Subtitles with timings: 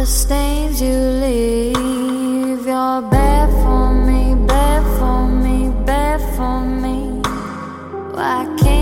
[0.00, 2.66] the stains you leave.
[2.66, 7.20] You're bad for me, bad for me, bad for me.
[8.16, 8.79] Why can't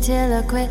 [0.00, 0.66] 结了亏，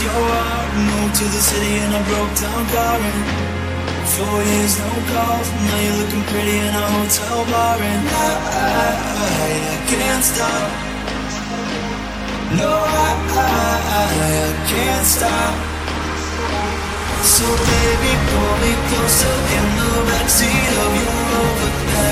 [0.00, 0.70] miss your heart.
[0.76, 2.98] Moved to the city in a broke down car.
[3.00, 3.20] And
[4.14, 5.48] four years, no calls.
[5.50, 7.76] Now you're looking pretty in a hotel bar.
[7.80, 8.88] And I, I,
[9.20, 10.68] I, can't stop.
[12.56, 13.58] No, I, I,
[14.00, 15.54] I can't stop.
[17.22, 22.09] So baby, pull me closer in the backseat of your Rover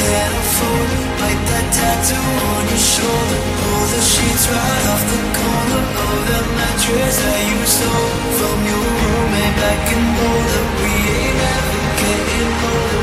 [0.00, 0.80] careful
[1.20, 6.46] Bite that tattoo on your shoulder Pull the sheets right off the corner Of that
[6.56, 12.99] mattress that you stole From your roommate back in Boulder We ain't ever getting older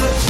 [0.00, 0.29] Love it.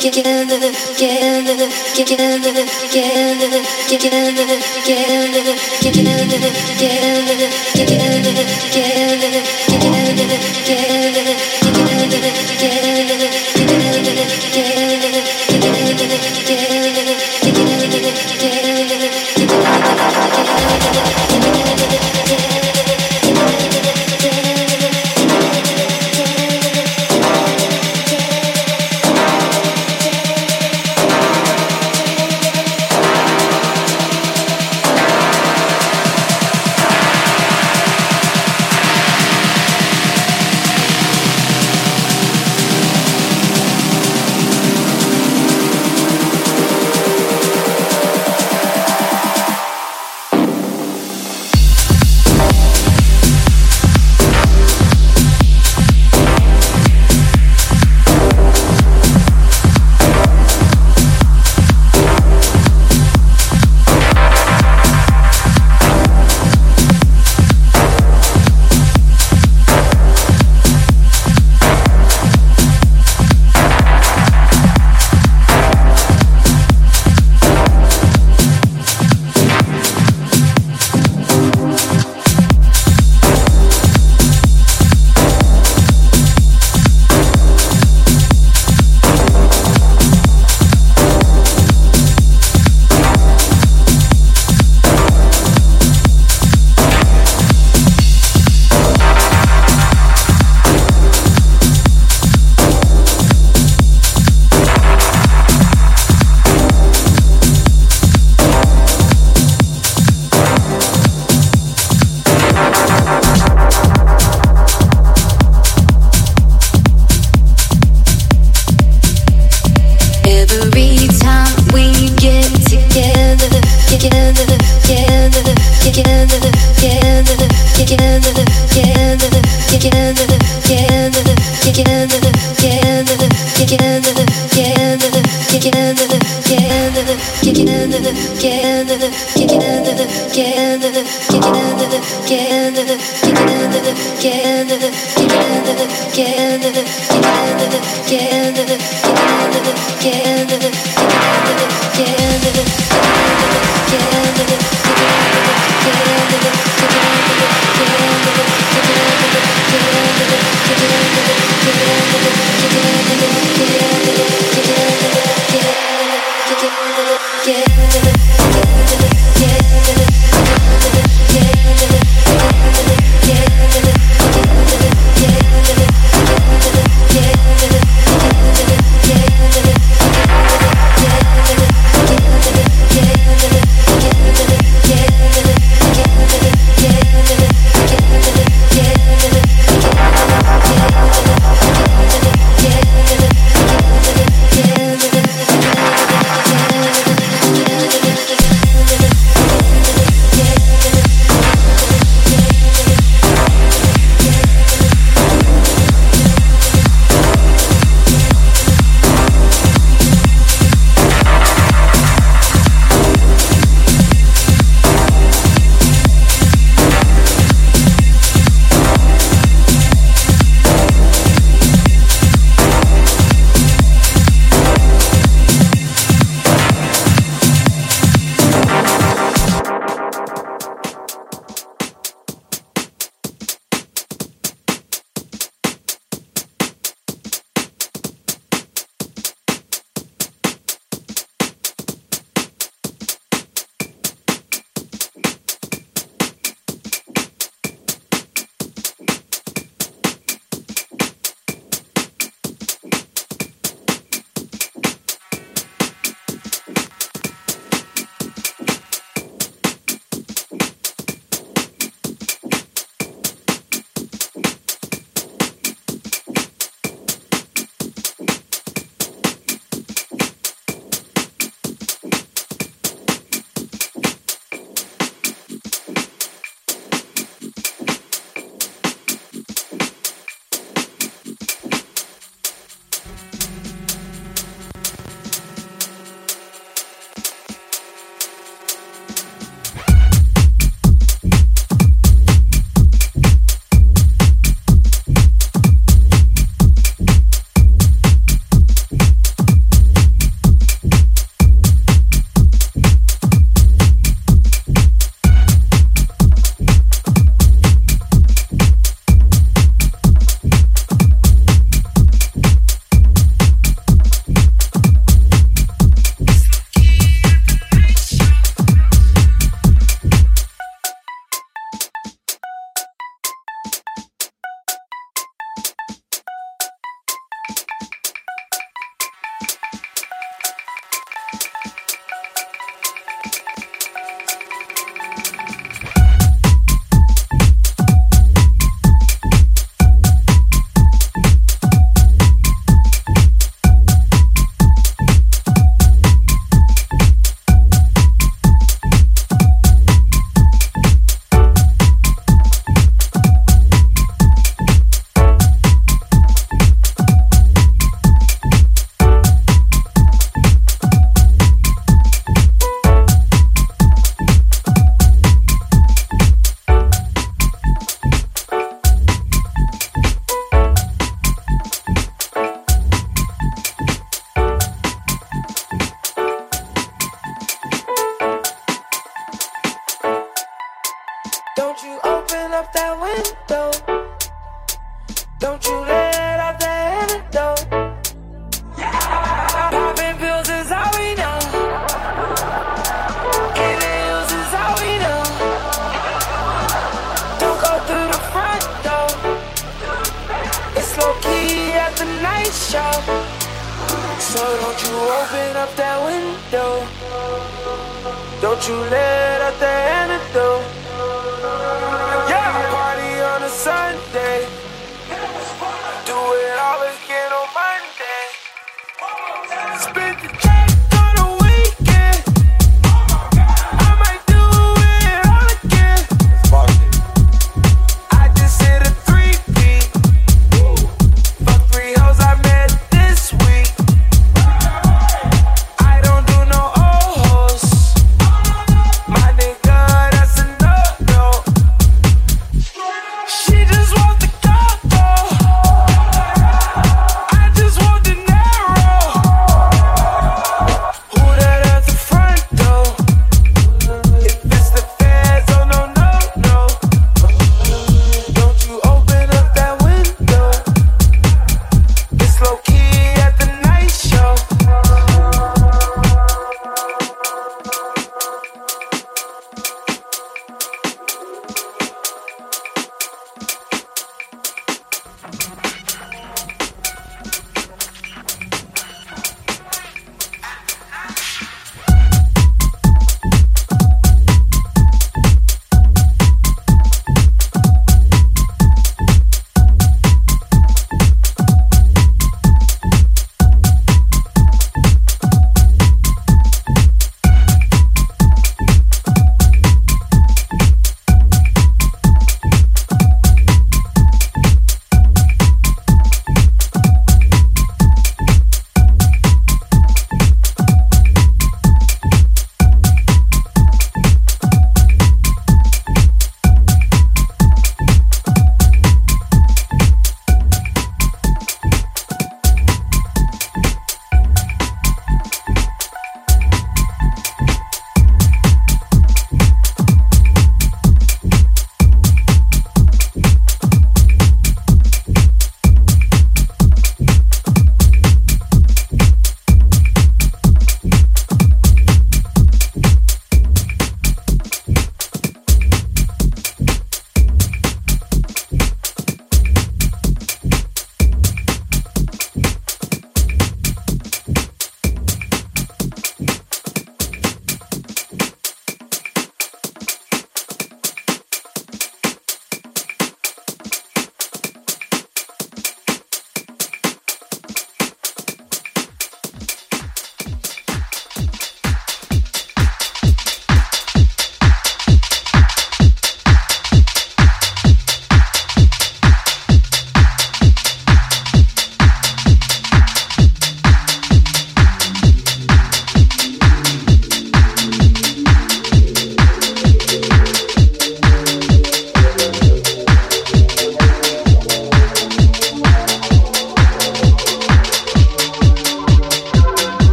[0.00, 0.80] Get out of the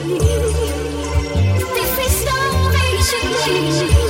[0.00, 0.18] patiently.
[1.74, 4.09] They face no patiently.